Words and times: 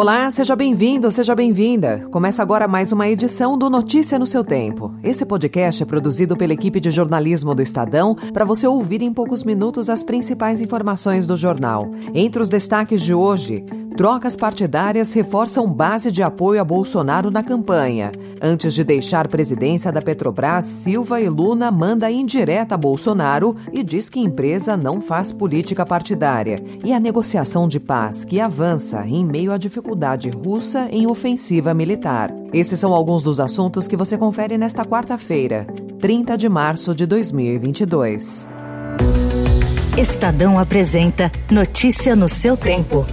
Olá, 0.00 0.30
seja 0.30 0.54
bem-vindo, 0.54 1.10
seja 1.10 1.34
bem-vinda. 1.34 2.06
Começa 2.12 2.40
agora 2.40 2.68
mais 2.68 2.92
uma 2.92 3.08
edição 3.08 3.58
do 3.58 3.68
Notícia 3.68 4.16
no 4.16 4.28
seu 4.28 4.44
Tempo. 4.44 4.94
Esse 5.02 5.26
podcast 5.26 5.82
é 5.82 5.86
produzido 5.86 6.36
pela 6.36 6.52
equipe 6.52 6.78
de 6.78 6.88
jornalismo 6.88 7.52
do 7.52 7.60
Estadão 7.60 8.14
para 8.32 8.44
você 8.44 8.64
ouvir 8.64 9.02
em 9.02 9.12
poucos 9.12 9.42
minutos 9.42 9.90
as 9.90 10.04
principais 10.04 10.60
informações 10.60 11.26
do 11.26 11.36
jornal. 11.36 11.90
Entre 12.14 12.40
os 12.40 12.48
destaques 12.48 13.02
de 13.02 13.12
hoje, 13.12 13.64
trocas 13.96 14.36
partidárias 14.36 15.12
reforçam 15.12 15.68
base 15.68 16.12
de 16.12 16.22
apoio 16.22 16.60
a 16.60 16.64
Bolsonaro 16.64 17.28
na 17.28 17.42
campanha. 17.42 18.12
Antes 18.40 18.74
de 18.74 18.84
deixar 18.84 19.26
presidência 19.26 19.90
da 19.90 20.00
Petrobras, 20.00 20.64
Silva 20.64 21.20
e 21.20 21.28
Luna 21.28 21.72
manda 21.72 22.08
indireta 22.08 22.76
a 22.76 22.78
Bolsonaro 22.78 23.56
e 23.72 23.82
diz 23.82 24.08
que 24.08 24.20
empresa 24.20 24.76
não 24.76 25.00
faz 25.00 25.32
política 25.32 25.84
partidária. 25.84 26.60
E 26.84 26.92
a 26.92 27.00
negociação 27.00 27.66
de 27.66 27.80
paz 27.80 28.24
que 28.24 28.40
avança 28.40 29.04
em 29.04 29.24
meio 29.24 29.50
à 29.50 29.58
dificuldade 29.58 29.87
dificuldade 29.88 30.28
russa 30.28 30.88
em 30.90 31.06
ofensiva 31.06 31.72
militar. 31.72 32.30
Esses 32.52 32.78
são 32.78 32.92
alguns 32.92 33.22
dos 33.22 33.40
assuntos 33.40 33.88
que 33.88 33.96
você 33.96 34.18
confere 34.18 34.58
nesta 34.58 34.84
quarta-feira, 34.84 35.66
30 35.98 36.36
de 36.36 36.48
março 36.48 36.94
de 36.94 37.06
2022. 37.06 38.46
Estadão 39.96 40.58
apresenta 40.58 41.32
Notícia 41.50 42.14
no 42.14 42.28
seu 42.28 42.56
tempo. 42.56 43.06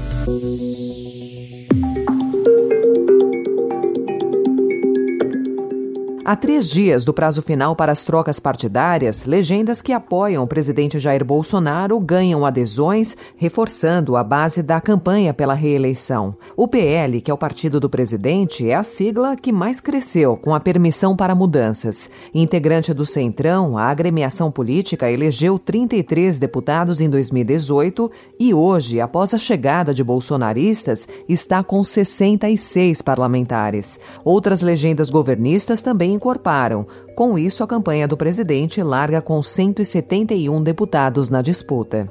Há 6.27 6.35
três 6.35 6.67
dias 6.67 7.05
do 7.05 7.13
prazo 7.13 7.43
final 7.43 7.75
para 7.75 7.91
as 7.91 8.03
trocas 8.03 8.39
partidárias, 8.39 9.25
legendas 9.25 9.79
que 9.79 9.93
apoiam 9.93 10.43
o 10.43 10.47
presidente 10.47 10.97
Jair 10.97 11.23
Bolsonaro 11.23 11.99
ganham 11.99 12.43
adesões, 12.43 13.15
reforçando 13.37 14.15
a 14.17 14.23
base 14.23 14.63
da 14.63 14.81
campanha 14.81 15.35
pela 15.35 15.53
reeleição. 15.53 16.35
O 16.57 16.67
PL, 16.67 17.21
que 17.21 17.29
é 17.29 17.33
o 17.33 17.37
partido 17.37 17.79
do 17.79 17.87
presidente, 17.87 18.67
é 18.67 18.73
a 18.73 18.81
sigla 18.81 19.35
que 19.35 19.51
mais 19.51 19.79
cresceu 19.79 20.35
com 20.35 20.55
a 20.55 20.59
permissão 20.59 21.15
para 21.15 21.35
mudanças. 21.35 22.09
Integrante 22.33 22.91
do 22.91 23.05
Centrão, 23.05 23.77
a 23.77 23.83
agremiação 23.83 24.51
política 24.51 25.11
elegeu 25.11 25.59
33 25.59 26.39
deputados 26.39 27.01
em 27.01 27.07
2018 27.07 28.11
e 28.39 28.51
hoje, 28.51 28.99
após 28.99 29.31
a 29.35 29.37
chegada 29.37 29.93
de 29.93 30.03
bolsonaristas, 30.03 31.07
está 31.29 31.63
com 31.63 31.83
66 31.83 33.03
parlamentares. 33.03 33.99
Outras 34.23 34.63
legendas 34.63 35.11
governistas 35.11 35.83
também 35.83 36.14
incorporaram. 36.15 36.87
Com 37.15 37.37
isso, 37.37 37.63
a 37.63 37.67
campanha 37.67 38.07
do 38.07 38.17
presidente 38.17 38.81
larga 38.81 39.21
com 39.21 39.43
171 39.43 40.63
deputados 40.63 41.29
na 41.29 41.41
disputa. 41.41 42.09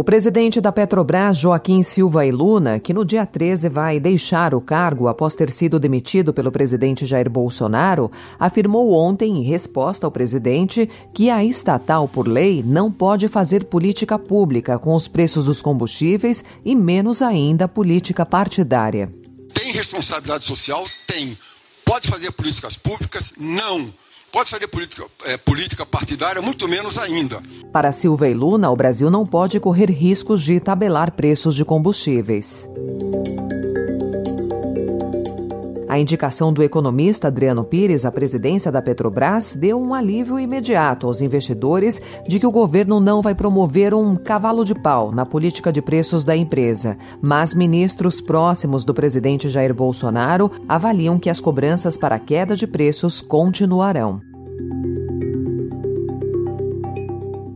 O 0.00 0.02
presidente 0.02 0.62
da 0.62 0.72
Petrobras, 0.72 1.36
Joaquim 1.36 1.82
Silva 1.82 2.24
e 2.24 2.32
Luna, 2.32 2.78
que 2.78 2.94
no 2.94 3.04
dia 3.04 3.26
13 3.26 3.68
vai 3.68 4.00
deixar 4.00 4.54
o 4.54 4.60
cargo 4.62 5.08
após 5.08 5.34
ter 5.34 5.50
sido 5.50 5.78
demitido 5.78 6.32
pelo 6.32 6.50
presidente 6.50 7.04
Jair 7.04 7.28
Bolsonaro, 7.28 8.10
afirmou 8.38 8.94
ontem, 8.94 9.36
em 9.36 9.42
resposta 9.42 10.06
ao 10.06 10.10
presidente, 10.10 10.88
que 11.12 11.28
a 11.28 11.44
estatal, 11.44 12.08
por 12.08 12.26
lei, 12.26 12.64
não 12.66 12.90
pode 12.90 13.28
fazer 13.28 13.64
política 13.64 14.18
pública 14.18 14.78
com 14.78 14.94
os 14.94 15.06
preços 15.06 15.44
dos 15.44 15.60
combustíveis 15.60 16.42
e, 16.64 16.74
menos 16.74 17.20
ainda, 17.20 17.68
política 17.68 18.24
partidária. 18.24 19.19
Tem 19.60 19.72
responsabilidade 19.72 20.44
social? 20.44 20.82
Tem. 21.06 21.36
Pode 21.84 22.08
fazer 22.08 22.32
políticas 22.32 22.78
públicas? 22.78 23.34
Não. 23.36 23.92
Pode 24.32 24.48
fazer 24.48 24.66
política, 24.68 25.04
é, 25.26 25.36
política 25.36 25.84
partidária? 25.84 26.40
Muito 26.40 26.66
menos 26.66 26.96
ainda. 26.96 27.42
Para 27.70 27.92
Silva 27.92 28.26
e 28.26 28.32
Luna, 28.32 28.70
o 28.70 28.76
Brasil 28.76 29.10
não 29.10 29.26
pode 29.26 29.60
correr 29.60 29.90
riscos 29.90 30.42
de 30.42 30.58
tabelar 30.60 31.12
preços 31.12 31.54
de 31.54 31.62
combustíveis. 31.62 32.66
A 35.90 35.98
indicação 35.98 36.52
do 36.52 36.62
economista 36.62 37.26
Adriano 37.26 37.64
Pires 37.64 38.04
à 38.04 38.12
presidência 38.12 38.70
da 38.70 38.80
Petrobras 38.80 39.56
deu 39.56 39.76
um 39.76 39.92
alívio 39.92 40.38
imediato 40.38 41.08
aos 41.08 41.20
investidores 41.20 42.00
de 42.28 42.38
que 42.38 42.46
o 42.46 42.52
governo 42.52 43.00
não 43.00 43.20
vai 43.20 43.34
promover 43.34 43.92
um 43.92 44.14
cavalo 44.14 44.64
de 44.64 44.72
pau 44.72 45.10
na 45.10 45.26
política 45.26 45.72
de 45.72 45.82
preços 45.82 46.22
da 46.22 46.36
empresa. 46.36 46.96
Mas 47.20 47.56
ministros 47.56 48.20
próximos 48.20 48.84
do 48.84 48.94
presidente 48.94 49.48
Jair 49.48 49.74
Bolsonaro 49.74 50.48
avaliam 50.68 51.18
que 51.18 51.28
as 51.28 51.40
cobranças 51.40 51.96
para 51.96 52.14
a 52.14 52.20
queda 52.20 52.54
de 52.54 52.68
preços 52.68 53.20
continuarão. 53.20 54.29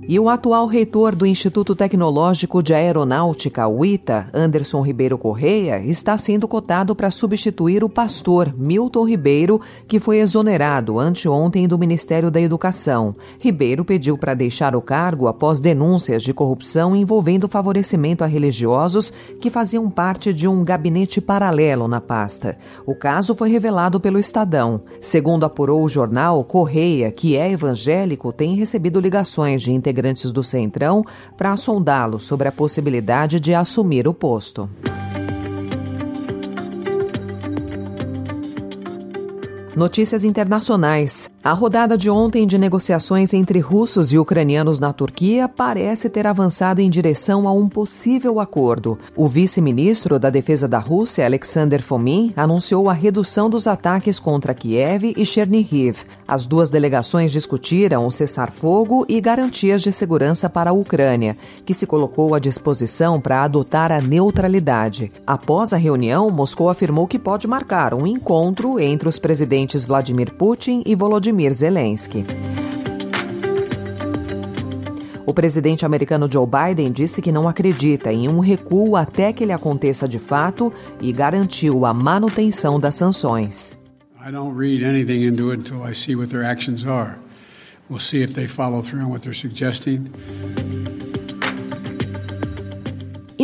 E 0.06 0.20
o 0.20 0.28
atual 0.28 0.66
reitor 0.66 1.16
do 1.16 1.24
Instituto 1.24 1.74
Tecnológico 1.74 2.62
de 2.62 2.74
Aeronáutica, 2.74 3.62
ITA, 3.82 4.28
Anderson 4.34 4.82
Ribeiro 4.82 5.16
Correia, 5.16 5.78
está 5.78 6.18
sendo 6.18 6.46
cotado 6.46 6.94
para 6.94 7.10
substituir 7.10 7.82
o 7.82 7.88
pastor 7.88 8.54
Milton 8.54 9.08
Ribeiro, 9.08 9.58
que 9.88 9.98
foi 9.98 10.18
exonerado 10.18 10.98
anteontem 10.98 11.66
do 11.66 11.78
Ministério 11.78 12.30
da 12.30 12.38
Educação. 12.38 13.14
Ribeiro 13.38 13.82
pediu 13.82 14.18
para 14.18 14.34
deixar 14.34 14.76
o 14.76 14.82
cargo 14.82 15.26
após 15.26 15.58
denúncias 15.58 16.22
de 16.22 16.34
corrupção 16.34 16.94
envolvendo 16.94 17.48
favorecimento 17.48 18.22
a 18.22 18.26
religiosos 18.26 19.10
que 19.40 19.48
faziam 19.48 19.88
parte 19.88 20.34
de 20.34 20.46
um 20.46 20.62
gabinete 20.62 21.18
paralelo 21.18 21.88
na 21.88 22.02
pasta. 22.02 22.58
O 22.84 22.94
caso 22.94 23.34
foi 23.34 23.48
revelado 23.48 23.98
pelo 23.98 24.18
Estadão. 24.18 24.82
Segundo 25.00 25.44
apurou 25.44 25.82
o 25.82 25.88
jornal, 25.88 26.44
Correia, 26.44 27.10
que 27.10 27.38
é 27.38 27.50
evangélico, 27.50 28.34
tem 28.34 28.54
recebido 28.54 29.00
ligações 29.00 29.62
de 29.62 29.72
integrantes 29.72 29.93
integrantes 29.94 30.32
do 30.32 30.42
Centrão 30.42 31.04
para 31.36 31.56
sondá-lo 31.56 32.18
sobre 32.18 32.48
a 32.48 32.52
possibilidade 32.52 33.38
de 33.38 33.54
assumir 33.54 34.08
o 34.08 34.12
posto. 34.12 34.68
Notícias 39.76 40.22
internacionais. 40.22 41.28
A 41.42 41.52
rodada 41.52 41.98
de 41.98 42.08
ontem 42.08 42.46
de 42.46 42.56
negociações 42.56 43.34
entre 43.34 43.58
russos 43.58 44.12
e 44.12 44.18
ucranianos 44.18 44.78
na 44.78 44.92
Turquia 44.92 45.48
parece 45.48 46.08
ter 46.08 46.28
avançado 46.28 46.80
em 46.80 46.88
direção 46.88 47.48
a 47.48 47.52
um 47.52 47.68
possível 47.68 48.38
acordo. 48.38 48.96
O 49.16 49.26
vice-ministro 49.26 50.18
da 50.18 50.30
Defesa 50.30 50.68
da 50.68 50.78
Rússia, 50.78 51.26
Alexander 51.26 51.82
Fomin, 51.82 52.32
anunciou 52.36 52.88
a 52.88 52.92
redução 52.92 53.50
dos 53.50 53.66
ataques 53.66 54.20
contra 54.20 54.54
Kiev 54.54 55.12
e 55.16 55.26
Chernihiv. 55.26 56.04
As 56.26 56.46
duas 56.46 56.70
delegações 56.70 57.32
discutiram 57.32 58.06
o 58.06 58.12
cessar-fogo 58.12 59.04
e 59.08 59.20
garantias 59.20 59.82
de 59.82 59.92
segurança 59.92 60.48
para 60.48 60.70
a 60.70 60.72
Ucrânia, 60.72 61.36
que 61.66 61.74
se 61.74 61.86
colocou 61.86 62.34
à 62.34 62.38
disposição 62.38 63.20
para 63.20 63.42
adotar 63.42 63.90
a 63.90 64.00
neutralidade. 64.00 65.10
Após 65.26 65.72
a 65.72 65.76
reunião, 65.76 66.30
Moscou 66.30 66.70
afirmou 66.70 67.08
que 67.08 67.18
pode 67.18 67.48
marcar 67.48 67.92
um 67.92 68.06
encontro 68.06 68.78
entre 68.80 69.08
os 69.08 69.18
presidentes 69.18 69.63
presidentes 69.64 69.84
Vladimir 69.84 70.32
Putin 70.34 70.82
e 70.84 70.94
Volodymyr 70.94 71.52
Zelensky. 71.52 72.24
O 75.26 75.32
presidente 75.32 75.86
americano 75.86 76.28
Joe 76.30 76.46
Biden 76.46 76.92
disse 76.92 77.22
que 77.22 77.32
não 77.32 77.48
acredita 77.48 78.12
em 78.12 78.28
um 78.28 78.40
recuo 78.40 78.94
até 78.94 79.32
que 79.32 79.42
ele 79.42 79.52
aconteça 79.52 80.06
de 80.06 80.18
fato 80.18 80.72
e 81.00 81.10
garantiu 81.12 81.86
a 81.86 81.94
manutenção 81.94 82.78
das 82.78 82.94
sanções. 82.94 83.76
I 84.26 84.30
don't 84.30 84.56
read 84.56 84.84
anything 84.84 85.24
into 85.26 85.50
it 85.50 85.60
until 85.60 85.88
I 85.88 85.94
see 85.94 86.14
what 86.14 86.30
their 86.30 86.44
actions 86.44 86.84
are. 86.86 87.16
We'll 87.88 88.00
see 88.00 88.22
if 88.22 88.34
they 88.34 88.46
follow 88.46 88.82
through 88.82 89.04
on 89.04 89.10
what 89.10 89.22
they're 89.22 89.38
suggesting. 89.38 90.10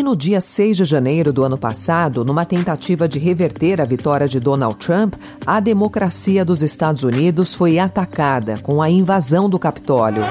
E 0.01 0.03
no 0.03 0.17
dia 0.17 0.41
6 0.41 0.79
de 0.79 0.85
janeiro 0.87 1.31
do 1.31 1.45
ano 1.45 1.59
passado, 1.59 2.25
numa 2.25 2.47
tentativa 2.47 3.07
de 3.07 3.19
reverter 3.19 3.83
a 3.83 3.85
vitória 3.85 4.27
de 4.27 4.41
Donald 4.41 4.79
Trump, 4.79 5.13
a 5.45 5.61
democracia 5.61 6.43
dos 6.43 6.63
Estados 6.63 7.03
Unidos 7.03 7.53
foi 7.53 7.79
atacada 7.79 8.59
com 8.63 8.81
a 8.81 8.89
invasão 8.89 9.47
do 9.47 9.59
Capitólio. 9.59 10.25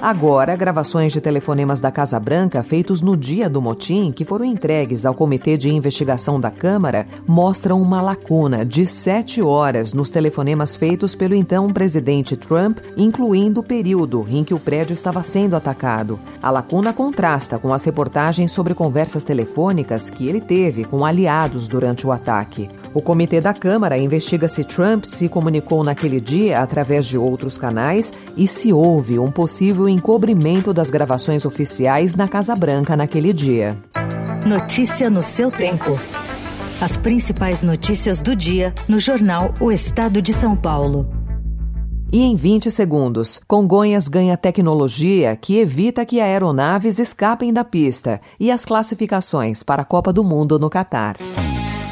Agora, 0.00 0.54
gravações 0.54 1.12
de 1.12 1.20
telefonemas 1.20 1.80
da 1.80 1.90
Casa 1.90 2.20
Branca 2.20 2.62
feitos 2.62 3.00
no 3.00 3.16
dia 3.16 3.50
do 3.50 3.60
motim, 3.60 4.12
que 4.12 4.24
foram 4.24 4.44
entregues 4.44 5.04
ao 5.04 5.12
Comitê 5.12 5.56
de 5.56 5.68
Investigação 5.68 6.38
da 6.38 6.52
Câmara, 6.52 7.04
mostram 7.26 7.82
uma 7.82 8.00
lacuna 8.00 8.64
de 8.64 8.86
sete 8.86 9.42
horas 9.42 9.92
nos 9.92 10.08
telefonemas 10.08 10.76
feitos 10.76 11.16
pelo 11.16 11.34
então 11.34 11.68
presidente 11.72 12.36
Trump, 12.36 12.78
incluindo 12.96 13.58
o 13.58 13.64
período 13.64 14.24
em 14.30 14.44
que 14.44 14.54
o 14.54 14.60
prédio 14.60 14.94
estava 14.94 15.20
sendo 15.24 15.56
atacado. 15.56 16.20
A 16.40 16.48
lacuna 16.48 16.92
contrasta 16.92 17.58
com 17.58 17.74
as 17.74 17.82
reportagens 17.82 18.52
sobre 18.52 18.74
conversas 18.74 19.24
telefônicas 19.24 20.08
que 20.08 20.28
ele 20.28 20.40
teve 20.40 20.84
com 20.84 21.04
aliados 21.04 21.66
durante 21.66 22.06
o 22.06 22.12
ataque. 22.12 22.68
O 22.94 23.02
Comitê 23.02 23.40
da 23.40 23.52
Câmara 23.52 23.98
investiga 23.98 24.46
se 24.46 24.62
Trump 24.62 25.04
se 25.04 25.28
comunicou 25.28 25.82
naquele 25.82 26.20
dia 26.20 26.60
através 26.60 27.04
de 27.04 27.18
outros 27.18 27.58
canais 27.58 28.12
e 28.36 28.46
se 28.46 28.72
houve 28.72 29.18
um 29.18 29.30
possível 29.30 29.87
encobrimento 29.88 30.72
das 30.72 30.90
gravações 30.90 31.44
oficiais 31.44 32.14
na 32.14 32.28
Casa 32.28 32.54
Branca 32.54 32.96
naquele 32.96 33.32
dia. 33.32 33.76
Notícia 34.46 35.10
no 35.10 35.22
seu 35.22 35.50
tempo. 35.50 35.98
As 36.80 36.96
principais 36.96 37.62
notícias 37.62 38.22
do 38.22 38.36
dia 38.36 38.72
no 38.86 38.98
jornal 38.98 39.54
O 39.60 39.72
Estado 39.72 40.22
de 40.22 40.32
São 40.32 40.54
Paulo. 40.54 41.08
E 42.10 42.22
em 42.22 42.34
20 42.36 42.70
segundos, 42.70 43.40
Congonhas 43.46 44.08
ganha 44.08 44.36
tecnologia 44.36 45.36
que 45.36 45.58
evita 45.58 46.06
que 46.06 46.20
aeronaves 46.20 46.98
escapem 46.98 47.52
da 47.52 47.64
pista 47.64 48.20
e 48.40 48.50
as 48.50 48.64
classificações 48.64 49.62
para 49.62 49.82
a 49.82 49.84
Copa 49.84 50.12
do 50.12 50.24
Mundo 50.24 50.58
no 50.58 50.70
Catar. 50.70 51.16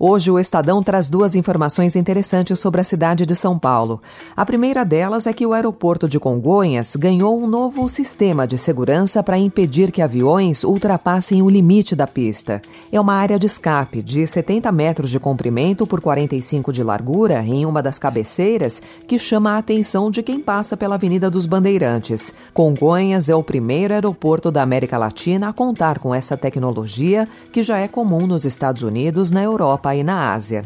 Hoje, 0.00 0.30
o 0.30 0.38
Estadão 0.38 0.80
traz 0.80 1.10
duas 1.10 1.34
informações 1.34 1.96
interessantes 1.96 2.60
sobre 2.60 2.80
a 2.80 2.84
cidade 2.84 3.26
de 3.26 3.34
São 3.34 3.58
Paulo. 3.58 4.00
A 4.36 4.46
primeira 4.46 4.84
delas 4.84 5.26
é 5.26 5.32
que 5.32 5.44
o 5.44 5.52
aeroporto 5.52 6.08
de 6.08 6.20
Congonhas 6.20 6.94
ganhou 6.94 7.36
um 7.36 7.48
novo 7.48 7.88
sistema 7.88 8.46
de 8.46 8.56
segurança 8.56 9.24
para 9.24 9.36
impedir 9.36 9.90
que 9.90 10.00
aviões 10.00 10.62
ultrapassem 10.62 11.42
o 11.42 11.50
limite 11.50 11.96
da 11.96 12.06
pista. 12.06 12.62
É 12.92 13.00
uma 13.00 13.14
área 13.14 13.40
de 13.40 13.46
escape 13.46 14.00
de 14.00 14.24
70 14.24 14.70
metros 14.70 15.10
de 15.10 15.18
comprimento 15.18 15.84
por 15.84 16.00
45 16.00 16.72
de 16.72 16.84
largura 16.84 17.42
em 17.42 17.66
uma 17.66 17.82
das 17.82 17.98
cabeceiras 17.98 18.80
que 19.08 19.18
chama 19.18 19.54
a 19.54 19.58
atenção 19.58 20.12
de 20.12 20.22
quem 20.22 20.38
passa 20.38 20.76
pela 20.76 20.94
Avenida 20.94 21.28
dos 21.28 21.44
Bandeirantes. 21.44 22.32
Congonhas 22.54 23.28
é 23.28 23.34
o 23.34 23.42
primeiro 23.42 23.94
aeroporto 23.94 24.52
da 24.52 24.62
América 24.62 24.96
Latina 24.96 25.48
a 25.48 25.52
contar 25.52 25.98
com 25.98 26.14
essa 26.14 26.36
tecnologia 26.36 27.26
que 27.50 27.64
já 27.64 27.78
é 27.78 27.88
comum 27.88 28.28
nos 28.28 28.44
Estados 28.44 28.84
Unidos, 28.84 29.32
na 29.32 29.42
Europa 29.42 29.87
Europa 29.88 29.94
e 29.94 30.02
na 30.02 30.32
Ásia. 30.32 30.62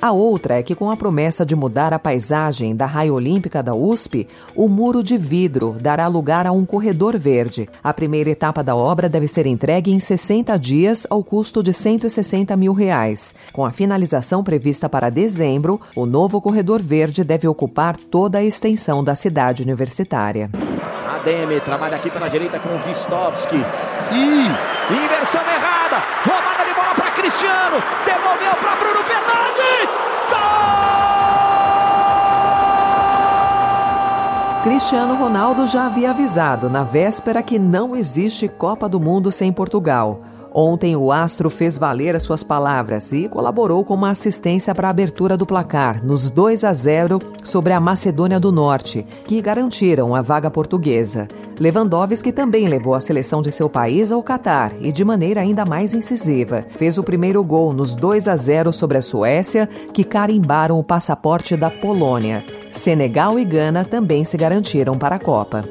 A 0.00 0.12
outra 0.12 0.58
é 0.58 0.62
que, 0.62 0.74
com 0.74 0.90
a 0.90 0.96
promessa 0.98 1.46
de 1.46 1.56
mudar 1.56 1.94
a 1.94 1.98
paisagem 1.98 2.76
da 2.76 2.84
raia 2.84 3.10
olímpica 3.10 3.62
da 3.62 3.74
USP, 3.74 4.28
o 4.54 4.68
muro 4.68 5.02
de 5.02 5.16
vidro 5.16 5.78
dará 5.80 6.06
lugar 6.08 6.46
a 6.46 6.52
um 6.52 6.66
corredor 6.66 7.16
verde. 7.16 7.66
A 7.82 7.90
primeira 7.94 8.28
etapa 8.28 8.62
da 8.62 8.76
obra 8.76 9.08
deve 9.08 9.26
ser 9.26 9.46
entregue 9.46 9.90
em 9.90 9.98
60 9.98 10.58
dias, 10.58 11.06
ao 11.08 11.24
custo 11.24 11.62
de 11.62 11.72
160 11.72 12.54
mil 12.54 12.74
reais. 12.74 13.34
Com 13.50 13.64
a 13.64 13.70
finalização 13.70 14.44
prevista 14.44 14.90
para 14.90 15.08
dezembro, 15.08 15.80
o 15.96 16.04
novo 16.04 16.38
corredor 16.38 16.82
verde 16.82 17.24
deve 17.24 17.48
ocupar 17.48 17.96
toda 17.96 18.36
a 18.36 18.44
extensão 18.44 19.02
da 19.02 19.14
cidade 19.14 19.62
universitária. 19.62 20.50
Ademe 21.24 21.58
trabalha 21.60 21.96
aqui 21.96 22.10
pela 22.10 22.28
direita 22.28 22.60
com 22.60 22.68
o 22.68 22.78
Ristovski. 22.82 23.56
E 24.12 24.94
inversão 24.94 25.40
errada. 25.40 26.02
Roubada 26.22 26.66
de 26.66 26.74
bola 26.74 26.94
para 26.94 27.10
Cristiano. 27.12 27.82
Devolveu 28.04 28.54
para 28.60 28.76
Bruno 28.76 29.02
Fernandes. 29.02 29.88
Gol! 30.28 31.43
Cristiano 34.64 35.14
Ronaldo 35.16 35.66
já 35.66 35.84
havia 35.84 36.08
avisado 36.08 36.70
na 36.70 36.82
véspera 36.82 37.42
que 37.42 37.58
não 37.58 37.94
existe 37.94 38.48
Copa 38.48 38.88
do 38.88 38.98
Mundo 38.98 39.30
sem 39.30 39.52
Portugal. 39.52 40.22
Ontem, 40.54 40.96
o 40.96 41.12
Astro 41.12 41.50
fez 41.50 41.76
valer 41.76 42.16
as 42.16 42.22
suas 42.22 42.42
palavras 42.42 43.12
e 43.12 43.28
colaborou 43.28 43.84
com 43.84 43.92
uma 43.92 44.08
assistência 44.08 44.74
para 44.74 44.88
a 44.88 44.90
abertura 44.90 45.36
do 45.36 45.44
placar, 45.44 46.02
nos 46.02 46.30
2 46.30 46.64
a 46.64 46.72
0 46.72 47.18
sobre 47.44 47.74
a 47.74 47.80
Macedônia 47.80 48.40
do 48.40 48.50
Norte, 48.50 49.04
que 49.26 49.42
garantiram 49.42 50.14
a 50.14 50.22
vaga 50.22 50.50
portuguesa. 50.50 51.28
Lewandowski 51.60 52.32
também 52.32 52.66
levou 52.66 52.94
a 52.94 53.02
seleção 53.02 53.42
de 53.42 53.52
seu 53.52 53.68
país 53.68 54.10
ao 54.10 54.22
Catar 54.22 54.72
e 54.80 54.90
de 54.90 55.04
maneira 55.04 55.42
ainda 55.42 55.66
mais 55.66 55.92
incisiva. 55.92 56.64
Fez 56.70 56.96
o 56.96 57.04
primeiro 57.04 57.44
gol 57.44 57.74
nos 57.74 57.94
2 57.94 58.28
a 58.28 58.34
0 58.34 58.72
sobre 58.72 58.96
a 58.96 59.02
Suécia, 59.02 59.68
que 59.92 60.04
carimbaram 60.04 60.78
o 60.78 60.84
passaporte 60.84 61.54
da 61.54 61.68
Polônia. 61.68 62.42
Senegal 62.76 63.38
e 63.38 63.44
Gana 63.44 63.84
também 63.84 64.24
se 64.24 64.36
garantiram 64.36 64.98
para 64.98 65.16
a 65.16 65.18
Copa. 65.18 65.64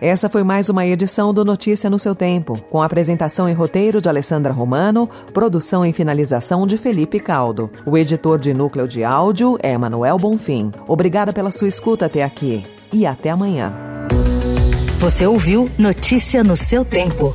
Essa 0.00 0.28
foi 0.28 0.44
mais 0.44 0.68
uma 0.68 0.86
edição 0.86 1.34
do 1.34 1.44
Notícia 1.44 1.90
no 1.90 1.98
seu 1.98 2.14
Tempo, 2.14 2.56
com 2.70 2.80
apresentação 2.80 3.48
e 3.48 3.52
roteiro 3.52 4.00
de 4.00 4.08
Alessandra 4.08 4.52
Romano, 4.52 5.08
produção 5.32 5.84
e 5.84 5.92
finalização 5.92 6.66
de 6.66 6.78
Felipe 6.78 7.18
Caldo. 7.18 7.70
O 7.84 7.98
editor 7.98 8.38
de 8.38 8.54
núcleo 8.54 8.86
de 8.86 9.02
áudio 9.02 9.58
é 9.60 9.76
Manuel 9.76 10.16
Bonfim. 10.18 10.70
Obrigada 10.86 11.32
pela 11.32 11.50
sua 11.50 11.66
escuta 11.66 12.06
até 12.06 12.22
aqui 12.22 12.62
e 12.92 13.04
até 13.04 13.30
amanhã. 13.30 13.74
Você 15.00 15.26
ouviu 15.26 15.68
Notícia 15.76 16.44
no 16.44 16.56
seu 16.56 16.84
Tempo. 16.84 17.34